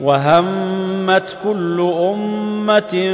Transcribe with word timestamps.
وهمت 0.00 1.36
كل 1.44 1.92
أمة 2.00 3.12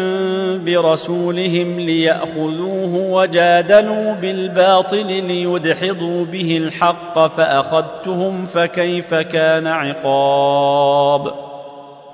برسولهم 0.64 1.80
ليأخذوه 1.80 2.94
وجادلوا 3.10 4.12
بالباطل 4.12 5.06
ليدحضوا 5.06 6.24
به 6.24 6.56
الحق 6.56 7.27
فأخذتهم 7.27 8.46
فكيف 8.46 9.14
كان 9.14 9.66
عقاب 9.66 11.32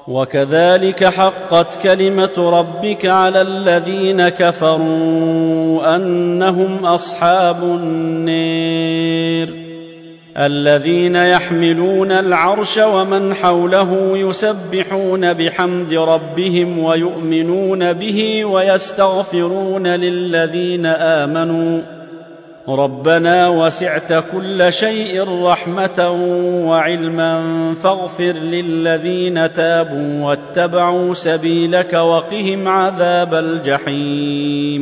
وكذلك 0.08 1.04
حقت 1.04 1.82
كلمة 1.82 2.32
ربك 2.38 3.06
على 3.06 3.40
الذين 3.40 4.28
كفروا 4.28 5.96
أنهم 5.96 6.86
أصحاب 6.86 7.62
النير 7.62 8.92
الذين 10.38 11.16
يحملون 11.16 12.12
العرش 12.12 12.78
ومن 12.78 13.34
حوله 13.34 14.10
يسبحون 14.14 15.32
بحمد 15.32 15.94
ربهم 15.94 16.78
ويؤمنون 16.78 17.92
به 17.92 18.44
ويستغفرون 18.44 19.86
للذين 19.86 20.86
آمنوا. 20.86 21.80
ربنا 22.68 23.48
وسعت 23.48 24.12
كل 24.32 24.72
شيء 24.72 25.42
رحمة 25.44 26.10
وعلما 26.66 27.34
فاغفر 27.82 28.32
للذين 28.32 29.52
تابوا 29.52 30.24
واتبعوا 30.24 31.14
سبيلك 31.14 31.92
وقهم 31.94 32.68
عذاب 32.68 33.34
الجحيم. 33.34 34.81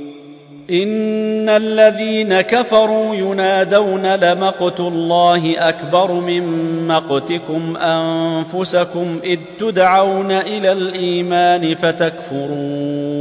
ان 0.71 1.49
الذين 1.49 2.41
كفروا 2.41 3.15
ينادون 3.15 4.15
لمقت 4.15 4.79
الله 4.79 5.69
اكبر 5.69 6.11
من 6.11 6.43
مقتكم 6.87 7.77
انفسكم 7.77 9.19
اذ 9.23 9.39
تدعون 9.59 10.31
إلى 10.31 10.71
الايمان 10.71 11.75
فتكفرون 11.75 13.11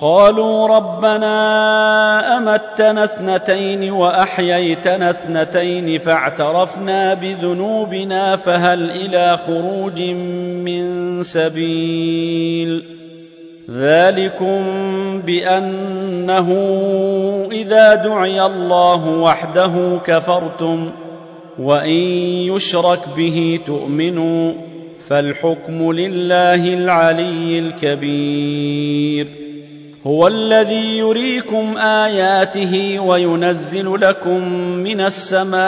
قالوا 0.00 0.66
ربنا 0.66 2.36
امتنا 2.38 3.04
اثنتين 3.04 3.90
واحييتنا 3.90 5.10
اثنتين 5.10 5.98
فاعترفنا 5.98 7.14
بذنوبنا 7.14 8.36
فهل 8.36 8.90
إلى 8.90 9.38
خروج 9.46 10.02
من 10.02 11.22
سبيل 11.22 13.05
ذلكم 13.70 14.62
بأنه 15.26 16.48
إذا 17.52 17.94
دعي 17.94 18.42
الله 18.46 19.08
وحده 19.08 20.00
كفرتم 20.04 20.90
وإن 21.58 22.00
يشرك 22.54 23.00
به 23.16 23.60
تؤمنوا 23.66 24.52
فالحكم 25.08 25.92
لله 25.92 26.74
العلي 26.74 27.58
الكبير 27.58 29.28
هو 30.06 30.26
الذي 30.26 30.98
يريكم 30.98 31.78
آياته 31.78 33.00
وينزل 33.00 34.00
لكم 34.00 34.48
من 34.58 35.00
السماء 35.00 35.58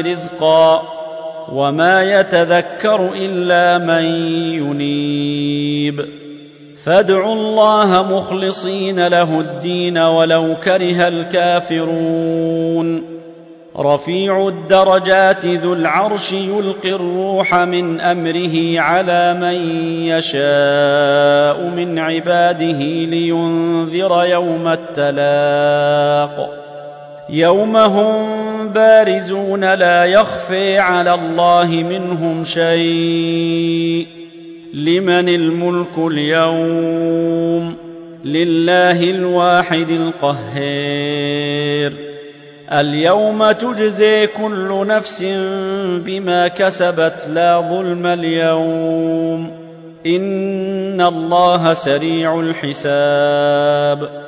رزقا 0.00 0.82
وما 1.52 2.20
يتذكر 2.20 3.10
إلا 3.14 3.78
من 3.78 4.04
ينيب 4.54 6.17
فادعوا 6.84 7.34
الله 7.34 8.18
مخلصين 8.18 9.06
له 9.06 9.40
الدين 9.40 9.98
ولو 9.98 10.56
كره 10.64 11.08
الكافرون. 11.08 13.18
رفيع 13.78 14.48
الدرجات 14.48 15.44
ذو 15.44 15.72
العرش 15.72 16.32
يلقي 16.32 16.90
الروح 16.90 17.54
من 17.54 18.00
أمره 18.00 18.80
على 18.80 19.34
من 19.34 19.80
يشاء 20.06 21.70
من 21.76 21.98
عباده 21.98 22.78
لينذر 23.06 24.24
يوم 24.24 24.68
التلاق. 24.68 26.54
يوم 27.30 27.76
هم 27.76 28.68
بارزون 28.68 29.74
لا 29.74 30.04
يخفي 30.04 30.78
على 30.78 31.14
الله 31.14 31.66
منهم 31.66 32.44
شيء. 32.44 34.17
لمن 34.74 35.28
الملك 35.28 35.98
اليوم 35.98 37.74
لله 38.24 39.10
الواحد 39.10 39.90
القهير. 39.90 41.92
اليوم 42.72 43.50
تجزي 43.50 44.26
كل 44.26 44.86
نفس 44.86 45.22
بما 46.06 46.48
كسبت 46.48 47.28
لا 47.34 47.60
ظلم 47.70 48.06
اليوم. 48.06 49.50
إن 50.06 51.00
الله 51.00 51.74
سريع 51.74 52.40
الحساب. 52.40 54.27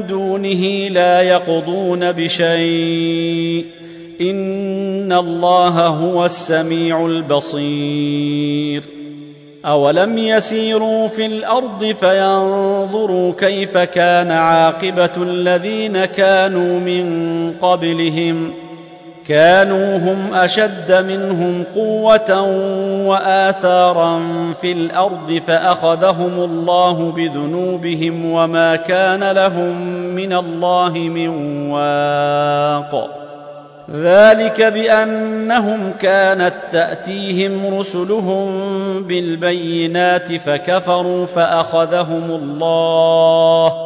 دونه 0.00 0.88
لا 0.88 1.22
يقضون 1.22 2.12
بشيء. 2.12 3.64
إن 4.20 5.12
الله 5.12 5.86
هو 5.86 6.24
السميع 6.24 7.06
البصير. 7.06 8.82
أولم 9.66 10.18
يسيروا 10.18 11.08
في 11.08 11.26
الأرض 11.26 11.94
فينظروا 12.00 13.32
كيف 13.32 13.78
كان 13.78 14.30
عاقبة 14.30 15.10
الذين 15.16 16.04
كانوا 16.04 16.80
من 16.80 17.06
قبلهم. 17.52 18.65
كانوا 19.28 19.98
هم 19.98 20.34
أشد 20.34 20.92
منهم 20.92 21.64
قوة 21.74 22.42
وآثارا 23.06 24.22
في 24.60 24.72
الأرض 24.72 25.42
فأخذهم 25.46 26.44
الله 26.44 27.12
بذنوبهم 27.12 28.30
وما 28.30 28.76
كان 28.76 29.32
لهم 29.32 29.82
من 29.96 30.32
الله 30.32 30.92
من 30.92 31.28
واق. 31.70 33.10
ذلك 33.94 34.62
بأنهم 34.62 35.92
كانت 36.00 36.54
تأتيهم 36.70 37.78
رسلهم 37.78 38.48
بالبينات 39.02 40.32
فكفروا 40.32 41.26
فأخذهم 41.26 42.30
الله 42.30 43.85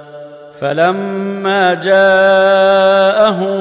فلما 0.61 1.73
جاءهم 1.73 3.51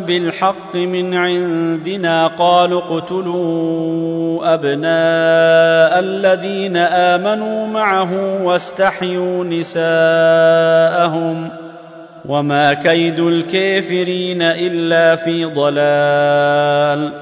بالحق 0.00 0.76
من 0.76 1.14
عندنا 1.14 2.26
قالوا 2.26 2.80
اقتلوا 2.80 4.54
ابناء 4.54 5.98
الذين 5.98 6.76
امنوا 6.76 7.66
معه 7.66 8.42
واستحيوا 8.42 9.44
نساءهم 9.44 11.48
وما 12.28 12.74
كيد 12.74 13.20
الكافرين 13.20 14.42
الا 14.42 15.16
في 15.16 15.44
ضلال 15.44 17.12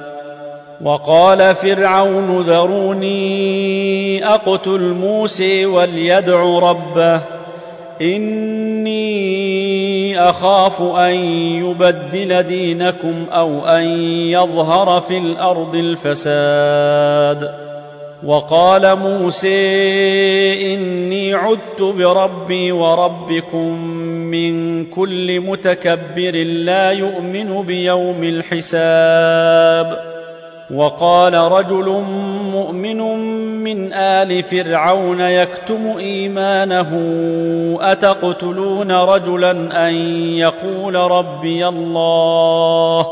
وقال 0.82 1.54
فرعون 1.54 2.40
ذروني 2.40 4.26
اقتل 4.26 4.80
موسى 4.80 5.66
وليدع 5.66 6.58
ربه 6.58 7.38
إني 8.00 9.08
أخاف 10.20 10.82
أن 10.82 11.14
يبدل 11.64 12.42
دينكم 12.42 13.26
أو 13.32 13.66
أن 13.66 13.84
يظهر 14.30 15.00
في 15.00 15.18
الأرض 15.18 15.74
الفساد. 15.74 17.54
وقال 18.24 18.96
موسى 18.96 20.74
إني 20.74 21.34
عدت 21.34 21.82
بربي 21.82 22.72
وربكم 22.72 23.84
من 24.06 24.84
كل 24.84 25.40
متكبر 25.40 26.32
لا 26.44 26.90
يؤمن 26.90 27.62
بيوم 27.62 28.24
الحساب. 28.24 30.07
وقال 30.74 31.34
رجل 31.34 32.04
مؤمن 32.52 32.98
من 33.64 33.92
آل 33.92 34.42
فرعون 34.42 35.20
يكتم 35.20 35.96
إيمانه 35.98 36.90
أتقتلون 37.80 38.92
رجلا 38.92 39.50
أن 39.88 39.94
يقول 40.36 40.94
ربي 40.94 41.68
الله؟ 41.68 43.06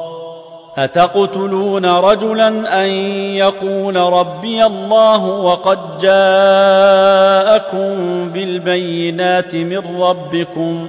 أتقتلون 0.76 1.86
رجلا 1.86 2.48
أن 2.84 2.88
يقول 3.36 3.96
ربي 3.96 4.66
الله؟ 4.66 5.24
وقد 5.24 5.98
جاءكم 6.00 7.88
بالبينات 8.32 9.54
من 9.54 10.02
ربكم. 10.02 10.88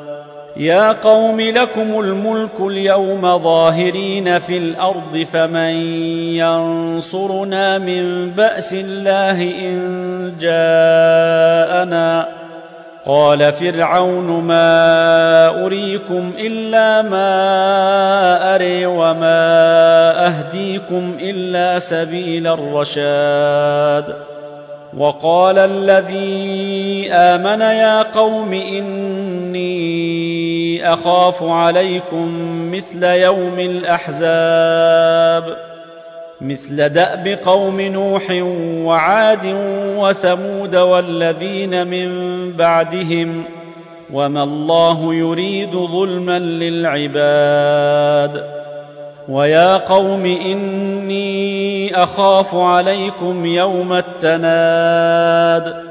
يا 0.57 0.91
قوم 0.91 1.41
لكم 1.41 1.99
الملك 1.99 2.59
اليوم 2.59 3.37
ظاهرين 3.37 4.39
في 4.39 4.57
الأرض 4.57 5.27
فمن 5.33 5.73
ينصرنا 6.35 7.77
من 7.77 8.31
بأس 8.31 8.73
الله 8.73 9.41
إن 9.41 10.33
جاءنا 10.39 12.27
قال 13.05 13.53
فرعون 13.53 14.43
ما 14.43 15.65
أريكم 15.65 16.33
إلا 16.37 17.01
ما 17.01 18.55
أري 18.55 18.85
وما 18.85 20.27
أهديكم 20.27 21.17
إلا 21.19 21.79
سبيل 21.79 22.47
الرشاد 22.47 24.15
وقال 24.97 25.57
الذي 25.57 27.13
آمن 27.13 27.61
يا 27.61 28.01
قوم 28.01 28.53
إني 28.53 30.10
أخاف 30.81 31.43
عليكم 31.43 32.31
مثل 32.71 33.03
يوم 33.03 33.59
الأحزاب 33.59 35.57
مثل 36.41 36.89
دأب 36.89 37.27
قوم 37.27 37.81
نوح 37.81 38.23
وعاد 38.85 39.55
وثمود 39.97 40.75
والذين 40.75 41.87
من 41.87 42.07
بعدهم 42.53 43.43
وما 44.13 44.43
الله 44.43 45.13
يريد 45.13 45.71
ظلما 45.71 46.39
للعباد. 46.39 47.81
ويا 49.29 49.77
قوم 49.77 50.25
إني 50.25 51.95
أخاف 52.03 52.55
عليكم 52.55 53.45
يوم 53.45 53.93
التناد. 53.93 55.90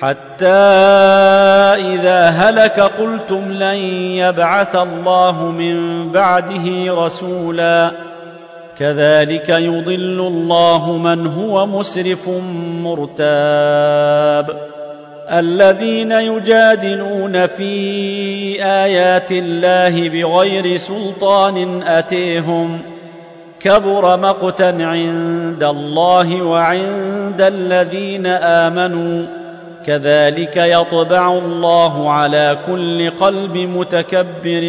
حتى 0.00 0.46
إذا 1.76 2.28
هلك 2.28 2.80
قلتم 2.80 3.52
لن 3.52 3.76
يبعث 4.14 4.76
الله 4.76 5.44
من 5.44 6.08
بعده 6.12 6.64
رسولا. 6.88 7.90
كذلك 8.78 9.48
يضل 9.48 10.20
الله 10.26 10.92
من 10.92 11.26
هو 11.26 11.66
مسرف 11.66 12.28
مرتاب. 12.82 14.56
الذين 15.32 16.12
يجادلون 16.12 17.46
في 17.46 18.64
آيات 18.64 19.32
الله 19.32 20.08
بغير 20.08 20.76
سلطان 20.76 21.82
أتيهم. 21.82 22.78
كبر 23.60 24.16
مقتا 24.16 24.76
عند 24.80 25.62
الله 25.62 26.42
وعند 26.42 27.40
الذين 27.40 28.26
آمنوا. 28.26 29.37
كذلك 29.88 30.56
يطبع 30.56 31.32
الله 31.32 32.10
على 32.10 32.58
كل 32.66 33.10
قلب 33.10 33.56
متكبر 33.56 34.60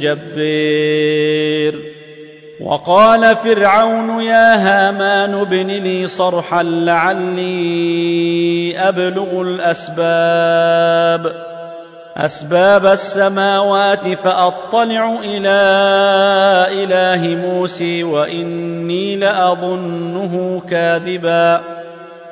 جبير. 0.00 1.92
وقال 2.60 3.36
فرعون 3.36 4.22
يا 4.22 4.54
هامان 4.56 5.34
ابن 5.34 5.66
لي 5.66 6.06
صرحا 6.06 6.62
لعلي 6.62 7.48
أبلغ 8.78 9.42
الأسباب. 9.42 11.32
أسباب 12.16 12.86
السماوات 12.86 14.08
فأطلع 14.08 15.18
إلى 15.24 15.60
إله 16.84 17.28
موسى 17.28 18.04
وإني 18.04 19.16
لأظنه 19.16 20.62
كاذبا. 20.70 21.79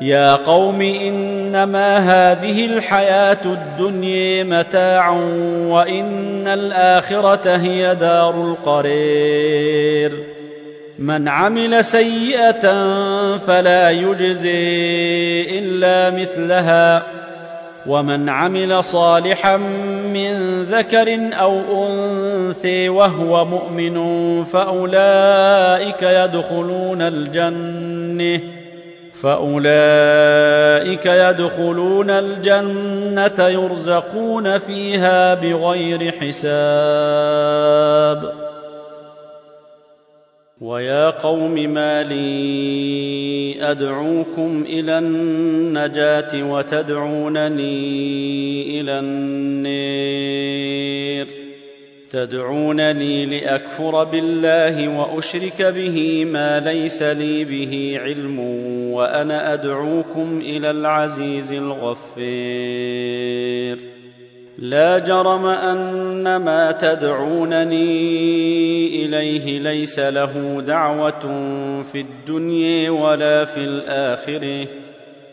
يا 0.00 0.34
قوم 0.34 0.80
إنما 0.80 1.96
هذه 1.98 2.66
الحياة 2.66 3.44
الدنيا 3.44 4.44
متاع 4.44 5.10
وإن 5.66 6.48
الآخرة 6.48 7.56
هي 7.56 7.94
دار 7.94 8.42
القرير. 8.42 10.12
من 10.98 11.28
عمل 11.28 11.84
سيئة 11.84 12.60
فلا 13.36 13.90
يجزي 13.90 15.58
إلا 15.58 16.10
مثلها. 16.10 17.02
ومن 17.86 18.28
عمل 18.28 18.84
صالحا 18.84 19.56
من 20.14 20.62
ذكر 20.64 21.30
أو 21.32 21.60
أنثى 21.86 22.88
وهو 22.88 23.44
مؤمن 23.44 23.96
فأولئك 24.44 26.02
يدخلون 26.02 27.02
الجنة. 27.02 28.65
فأولئك 29.22 31.06
يدخلون 31.06 32.10
الجنة 32.10 33.48
يرزقون 33.48 34.58
فيها 34.58 35.34
بغير 35.34 36.12
حساب. 36.12 37.66
ويا 40.60 41.10
قوم 41.10 41.54
ما 41.54 42.02
لي 42.02 43.56
أدعوكم 43.70 44.64
إلى 44.68 44.98
النجاة 44.98 46.50
وتدعونني 46.50 47.70
إلى 48.80 48.98
النير. 48.98 50.85
تدعونني 52.10 53.26
لأكفر 53.26 54.04
بالله 54.04 54.88
وأشرك 54.88 55.62
به 55.62 56.24
ما 56.24 56.60
ليس 56.60 57.02
لي 57.02 57.44
به 57.44 57.98
علم 58.02 58.40
وأنا 58.92 59.54
أدعوكم 59.54 60.40
إلى 60.40 60.70
العزيز 60.70 61.52
الغفير. 61.52 62.26
لا 64.58 64.98
جرم 64.98 65.46
أن 65.46 66.36
ما 66.36 66.72
تدعونني 66.72 67.86
إليه 69.04 69.58
ليس 69.58 69.98
له 69.98 70.62
دعوة 70.66 71.20
في 71.92 72.00
الدنيا 72.00 72.90
ولا 72.90 73.44
في 73.44 73.60
الآخرة. 73.60 74.85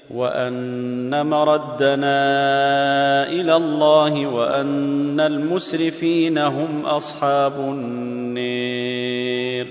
وأن 0.10 1.26
مردنا 1.26 2.14
إلى 3.28 3.56
الله 3.56 4.28
وأن 4.28 5.20
المسرفين 5.20 6.38
هم 6.38 6.86
أصحاب 6.86 7.60
النير. 7.60 9.68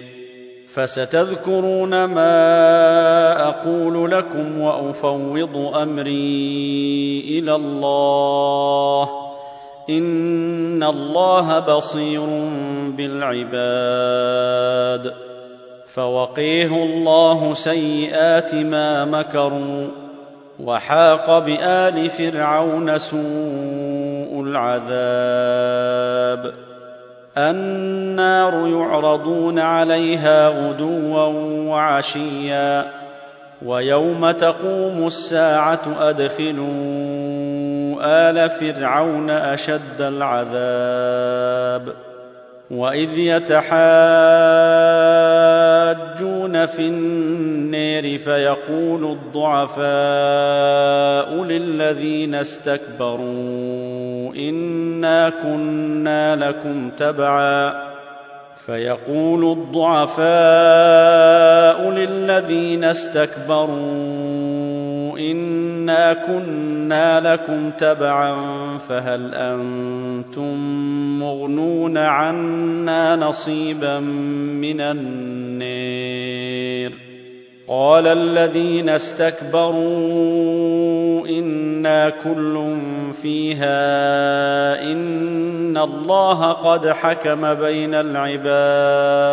فستذكرون 0.74 2.04
ما 2.04 3.48
أقول 3.48 4.10
لكم 4.10 4.60
وأفوض 4.60 5.56
أمري 5.56 7.24
إلى 7.38 7.54
الله. 7.54 9.10
إن 9.90 10.82
الله 10.82 11.58
بصير 11.58 12.26
بالعباد. 12.96 15.14
فوقيه 15.94 16.84
الله 16.84 17.54
سيئات 17.54 18.54
ما 18.54 19.04
مكروا. 19.04 20.01
وحاق 20.60 21.38
بآل 21.38 22.10
فرعون 22.10 22.98
سوء 22.98 24.44
العذاب. 24.46 26.52
النار 27.38 28.68
يعرضون 28.68 29.58
عليها 29.58 30.48
غدوا 30.48 31.22
وعشيا. 31.68 32.86
ويوم 33.64 34.30
تقوم 34.30 35.06
الساعة 35.06 35.80
أدخلوا 36.00 36.66
آل 38.02 38.50
فرعون 38.50 39.30
أشد 39.30 40.00
العذاب. 40.00 41.94
واذ 42.72 43.18
يتحاجون 43.18 43.62
في 46.66 46.78
النير 46.78 48.18
فيقول 48.18 49.04
الضعفاء 49.04 49.84
للذين 51.44 52.34
استكبروا 52.34 53.22
انا 54.34 55.30
كنا 55.30 56.36
لكم 56.36 56.90
تبعا 56.90 57.92
فيقول 58.66 59.52
الضعفاء 59.58 60.22
للذين 61.90 62.84
استكبروا 62.84 63.72
انا 65.92 66.12
كنا 66.12 67.20
لكم 67.32 67.70
تبعا 67.70 68.34
فهل 68.78 69.34
أنتم 69.34 70.56
مغنون 71.20 71.98
عنا 71.98 73.16
نصيبا 73.16 74.00
من 74.00 74.80
النير 74.80 76.32
قال 77.68 78.06
الذين 78.06 78.88
استكبروا 78.88 79.82
أنا 81.28 82.12
كل 82.24 82.76
فيها 83.22 83.72
ان 84.92 85.76
الله 85.76 86.52
قد 86.52 86.88
حكم 86.88 87.54
بين 87.54 87.94
العباد 87.94 89.32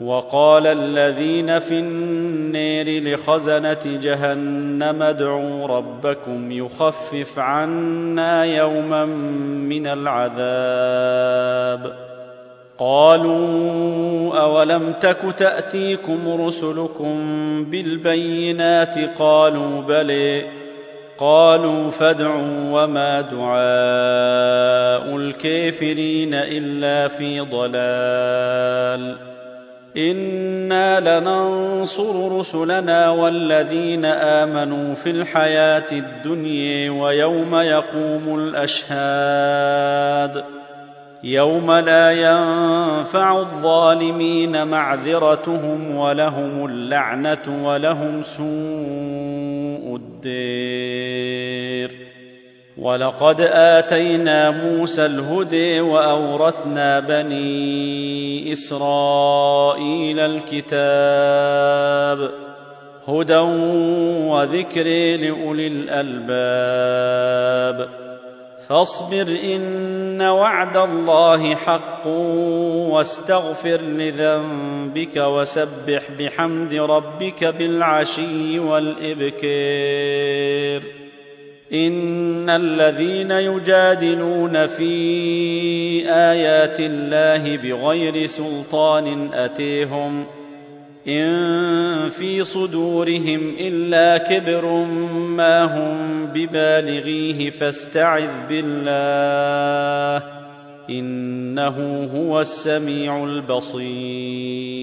وقال 0.00 0.66
الذين 0.66 1.58
في 1.58 1.78
النير 1.78 3.14
لخزنة 3.14 3.78
جهنم 3.84 5.02
ادعوا 5.02 5.66
ربكم 5.66 6.52
يخفف 6.52 7.38
عنا 7.38 8.44
يوما 8.44 9.04
من 9.04 9.86
العذاب. 9.86 11.30
قالوا 12.78 14.38
أولم 14.40 14.92
تك 15.00 15.18
تأتيكم 15.38 16.42
رسلكم 16.46 17.14
بالبينات؟ 17.64 19.18
قالوا 19.18 19.80
بلي 19.80 20.44
قالوا 21.18 21.90
فادعوا 21.90 22.84
وما 22.84 23.20
دعاء 23.20 23.56
الكافرين 25.16 26.34
إلا 26.34 27.08
في 27.08 27.40
ضلال. 27.40 29.29
أنا 29.96 31.20
لننصر 31.20 32.38
رسلنا 32.38 33.10
والذين 33.10 34.04
امنوا 34.04 34.94
في 34.94 35.10
الحياة 35.10 35.92
الدنيا 35.92 36.90
ويوم 36.90 37.54
يقوم 37.54 38.38
الاشهاد 38.38 40.44
يوم 41.24 41.72
لا 41.72 42.12
ينفع 42.12 43.38
الظالمين 43.38 44.66
معذرتهم 44.66 45.96
ولهم 45.96 46.66
اللعنه 46.66 47.64
ولهم 47.64 48.22
سوء 48.22 50.00
الدير 50.24 52.10
ولقد 52.78 53.40
اتينا 53.40 54.50
موسى 54.50 55.06
الهدي 55.06 55.80
واورثنا 55.80 57.00
إسرائيل 58.52 60.20
الكتاب 60.20 62.30
هدى 63.08 63.36
وذكر 64.26 64.84
لأولي 65.16 65.66
الألباب 65.66 67.88
فاصبر 68.68 69.36
إن 69.44 70.22
وعد 70.22 70.76
الله 70.76 71.54
حق 71.54 72.06
واستغفر 72.06 73.80
لذنبك 73.80 75.16
وسبح 75.16 76.02
بحمد 76.18 76.74
ربك 76.74 77.44
بالعشي 77.44 78.58
والابكير 78.58 79.40
ان 81.72 82.50
الذين 82.50 83.30
يجادلون 83.30 84.66
في 84.66 84.92
ايات 86.08 86.76
الله 86.80 87.56
بغير 87.56 88.26
سلطان 88.26 89.30
اتيهم 89.34 90.24
ان 91.08 92.08
في 92.08 92.44
صدورهم 92.44 93.54
الا 93.60 94.18
كبر 94.18 94.66
ما 95.14 95.64
هم 95.64 96.26
ببالغيه 96.26 97.50
فاستعذ 97.50 98.30
بالله 98.48 100.26
انه 100.90 102.08
هو 102.14 102.40
السميع 102.40 103.24
البصير 103.24 104.79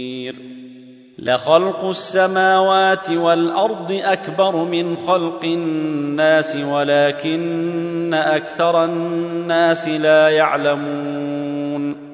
لخلق 1.28 1.86
السماوات 1.86 3.10
والأرض 3.10 4.00
أكبر 4.04 4.56
من 4.56 4.98
خلق 5.08 5.44
الناس 5.44 6.56
ولكن 6.56 8.14
أكثر 8.14 8.86
الناس 8.86 9.88
لا 9.88 10.30
يعلمون. 10.30 12.08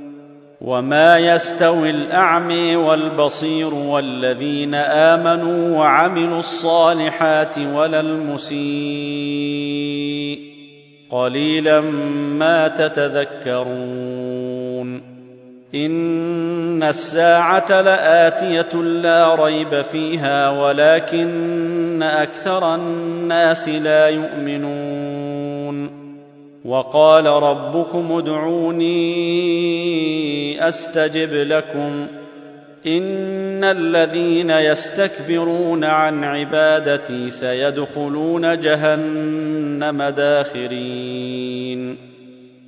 وما 0.62 1.18
يستوي 1.18 1.90
الاعمي 1.90 2.76
والبصير 2.76 3.74
والذين 3.74 4.76
آمنوا 4.76 5.78
وعملوا 5.78 6.40
الصالحات 6.40 7.58
ولا 7.58 8.00
المسيء. 8.00 8.58
قليلا 11.12 11.82
ما 12.40 12.68
تتذكرون. 12.68 15.13
ان 15.76 16.84
الساعة 16.84 17.82
لاتيه 17.82 18.82
لا 18.82 19.36
ريب 19.36 19.82
فيها 19.92 20.50
ولكن 20.50 22.04
أكثر 22.04 22.76
الناس 22.76 23.70
لا 23.70 24.10
يؤمنون 24.10 26.04
وقال 26.66 27.26
ربكم 27.26 28.12
ادعوني 28.12 28.88
استجب 30.68 31.34
لكم 31.34 32.08
ان 32.88 33.64
الذين 33.64 34.50
يستكبرون 34.50 35.84
عن 35.84 36.24
عبادتي 36.24 37.30
سيدخلون 37.30 38.60
جهنم 38.60 40.04
داخرين 40.04 41.53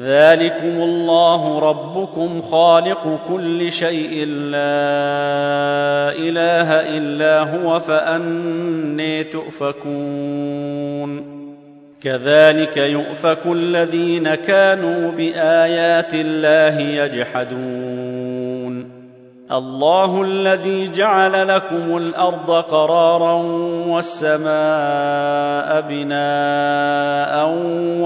ذلكم 0.00 0.82
الله 0.82 1.58
ربكم 1.58 2.42
خالق 2.42 3.18
كل 3.28 3.72
شيء 3.72 4.26
لا 4.26 4.62
إله 6.16 6.96
إلا 6.96 7.40
هو 7.40 7.80
فأني 7.80 9.24
تؤفكون. 9.24 11.32
كذلك 12.00 12.76
يؤفك 12.76 13.46
الذين 13.46 14.34
كانوا 14.34 15.12
بآيات 15.12 16.14
الله 16.14 16.80
يجحدون. 16.80 18.22
الله 19.52 20.22
الذي 20.22 20.88
جعل 20.88 21.48
لكم 21.48 21.96
الأرض 21.96 22.50
قرارا 22.50 23.32
والسماء 23.86 25.80
بناء 25.88 27.48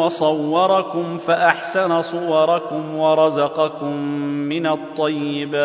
وصوركم 0.07 1.19
فأحسن 1.19 2.03
صوركم 2.03 2.97
ورزقكم 2.97 3.97
من 4.49 4.67
الطيبات. 4.67 5.57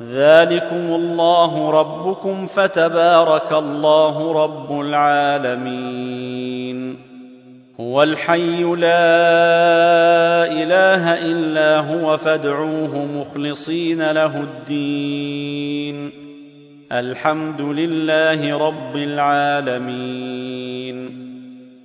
ذلكم 0.00 0.94
الله 0.94 1.70
ربكم 1.70 2.46
فتبارك 2.46 3.52
الله 3.52 4.44
رب 4.44 4.80
العالمين. 4.80 6.96
هو 7.80 8.02
الحي 8.02 8.62
لا 8.62 10.44
إله 10.44 11.18
إلا 11.18 11.78
هو 11.78 12.16
فادعوه 12.16 13.04
مخلصين 13.04 14.10
له 14.10 14.40
الدين. 14.40 16.10
الحمد 16.92 17.60
لله 17.60 18.58
رب 18.58 18.96
العالمين. 18.96 21.23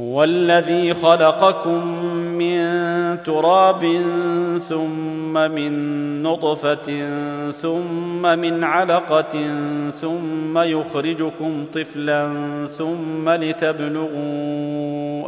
هو 0.00 0.24
الذي 0.24 0.94
خلقكم 0.94 1.86
من 2.14 2.62
تراب 3.22 4.02
ثم 4.68 5.32
من 5.32 5.72
نطفة 6.22 7.08
ثم 7.50 8.22
من 8.38 8.64
علقة 8.64 9.54
ثم 10.00 10.58
يخرجكم 10.58 11.66
طفلا 11.74 12.28
ثم 12.78 13.28
لتبلغوا 13.28 14.16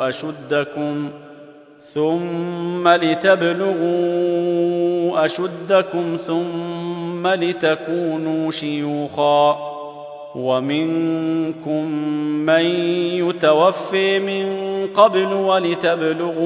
أشدكم 0.08 1.10
ثم 1.94 2.88
لتبلغوا 2.88 4.04
أشدكم 5.24 6.18
ثم 6.26 7.26
لتكونوا 7.26 8.50
شيوخا 8.50 9.72
ومنكم 10.34 11.86
من 12.46 12.64
يتوفي 13.28 14.18
من 14.18 14.71
قبل 14.86 15.32
ولتبلغوا 15.32 16.42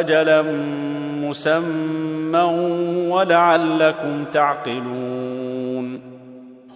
أجلا 0.00 0.42
مسمى 1.22 2.40
ولعلكم 3.08 4.24
تعقلون. 4.32 6.00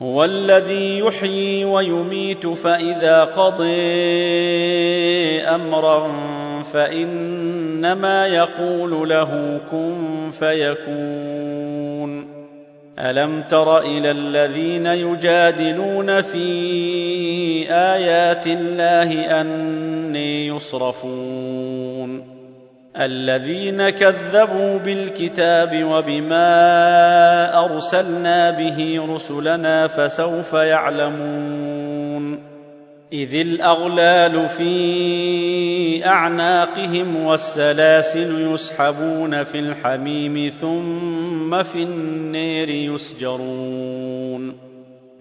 هو 0.02 0.24
الذي 0.24 0.98
يحيي 0.98 1.64
ويميت 1.64 2.46
فإذا 2.46 3.24
قضي 3.24 3.66
أمرا 5.40 6.12
فإنما 6.72 8.26
يقول 8.26 9.08
له 9.08 9.60
كن 9.70 10.30
فيكون. 10.38 12.26
ألم 12.98 13.42
تر 13.42 13.78
إلى 13.78 14.10
الذين 14.10 14.86
يجادلون 14.86 16.22
في 16.22 16.46
آيات 17.70 18.46
الله 18.46 19.40
أني 19.40 20.46
يصرفون. 20.46 22.36
الذين 22.96 23.90
كذبوا 23.90 24.78
بالكتاب 24.78 25.84
وبما 25.84 27.64
أرسلنا 27.64 28.50
به 28.50 29.06
رسلنا 29.14 29.86
فسوف 29.86 30.52
يعلمون. 30.52 32.38
إذ 33.12 33.34
الأغلال 33.34 34.48
في 34.48 36.06
أعناقهم 36.06 37.16
والسلاسل 37.16 38.54
يسحبون 38.54 39.44
في 39.44 39.58
الحميم 39.58 40.52
ثم 40.60 41.62
في 41.62 41.82
النير 41.82 42.68
يسجرون. 42.68 44.65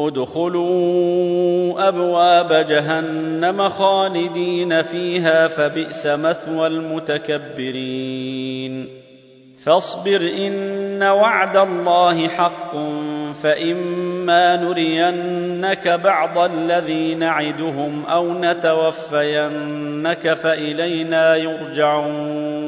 ادخلوا 0.00 1.88
أبواب 1.88 2.66
جهنم 2.68 3.68
خالدين 3.68 4.82
فيها 4.82 5.48
فبئس 5.48 6.06
مثوى 6.06 6.66
المتكبرين. 6.66 8.08
فاصبر 9.64 10.30
إن 10.38 11.02
وعد 11.02 11.56
الله 11.56 12.28
حق 12.28 12.76
فإما 13.42 14.56
نرينك 14.56 15.88
بعض 15.88 16.38
الذي 16.38 17.14
نعدهم 17.14 18.04
أو 18.04 18.34
نتوفينك 18.40 20.34
فإلينا 20.34 21.36
يرجعون. 21.36 22.67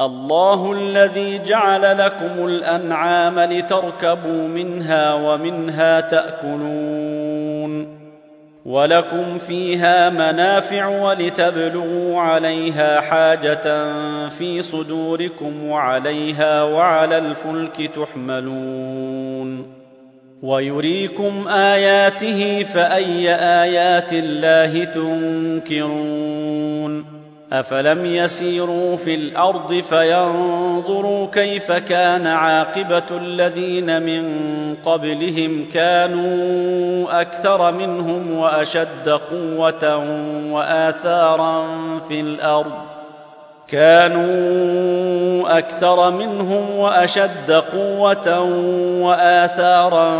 الله 0.00 0.72
الذي 0.72 1.38
جعل 1.38 1.98
لكم 1.98 2.46
الأنعام 2.46 3.40
لتركبوا 3.40 4.48
منها 4.48 5.14
ومنها 5.14 6.00
تأكلون 6.00 7.98
ولكم 8.66 9.38
فيها 9.38 10.10
منافع 10.10 10.86
ولتبلغوا 10.86 12.20
عليها 12.20 13.00
حاجة 13.00 13.92
في 14.28 14.62
صدوركم 14.62 15.64
وعليها 15.64 16.62
وعلى 16.62 17.18
الفلك 17.18 17.90
تحملون 17.96 19.78
ويريكم 20.42 21.48
آياته 21.48 22.66
فأي 22.74 23.34
آيات 23.34 24.12
الله 24.12 24.84
تنكرون 24.84 26.38
افلم 27.52 28.06
يسيروا 28.06 28.96
في 28.96 29.14
الأرض 29.14 29.74
فينظروا 29.74 31.26
كيف 31.32 31.72
كان 31.72 32.26
عاقبه 32.26 33.16
الذين 33.16 34.02
من 34.02 34.24
قبلهم 34.84 35.68
كانوا 35.72 37.20
أكثر 37.20 37.72
منهم 37.72 38.38
واشد 38.38 39.08
قوه 39.08 40.04
واثارا 40.52 41.66
في 42.08 42.20
الأرض 42.20 42.72
كانوا 43.68 45.58
أكثر 45.58 46.10
منهم 46.10 46.70
واشد 46.70 47.50
قوه 47.50 48.40
واثارا 49.00 50.10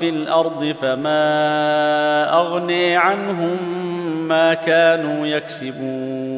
في 0.00 0.08
الأرض 0.08 0.74
فما 0.82 2.40
اغني 2.40 2.96
عنهم 2.96 3.58
ما 4.28 4.54
كانوا 4.54 5.26
يكسبون 5.26 6.37